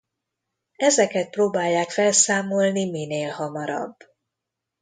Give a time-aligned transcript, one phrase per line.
[0.77, 3.97] Ezeket próbálják felszámolni minél hamarabb.